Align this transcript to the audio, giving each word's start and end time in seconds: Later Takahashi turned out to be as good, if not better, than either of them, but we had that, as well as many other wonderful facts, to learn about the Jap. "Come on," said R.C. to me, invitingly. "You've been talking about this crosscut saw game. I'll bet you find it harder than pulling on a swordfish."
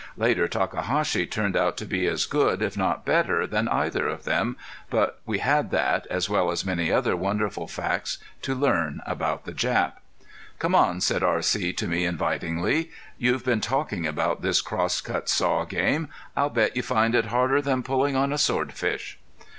Later 0.17 0.47
Takahashi 0.47 1.27
turned 1.27 1.55
out 1.55 1.77
to 1.77 1.85
be 1.85 2.07
as 2.07 2.25
good, 2.25 2.63
if 2.63 2.75
not 2.75 3.05
better, 3.05 3.45
than 3.45 3.67
either 3.67 4.07
of 4.07 4.23
them, 4.23 4.57
but 4.89 5.21
we 5.27 5.37
had 5.37 5.69
that, 5.69 6.07
as 6.07 6.27
well 6.27 6.49
as 6.49 6.65
many 6.65 6.91
other 6.91 7.15
wonderful 7.15 7.67
facts, 7.67 8.17
to 8.41 8.55
learn 8.55 9.01
about 9.05 9.45
the 9.45 9.51
Jap. 9.51 9.97
"Come 10.57 10.73
on," 10.73 11.01
said 11.01 11.21
R.C. 11.21 11.73
to 11.73 11.87
me, 11.87 12.03
invitingly. 12.05 12.89
"You've 13.19 13.45
been 13.45 13.61
talking 13.61 14.07
about 14.07 14.41
this 14.41 14.59
crosscut 14.59 15.29
saw 15.29 15.65
game. 15.65 16.09
I'll 16.35 16.49
bet 16.49 16.75
you 16.75 16.81
find 16.81 17.13
it 17.13 17.25
harder 17.25 17.61
than 17.61 17.83
pulling 17.83 18.15
on 18.15 18.33
a 18.33 18.39
swordfish." 18.39 19.19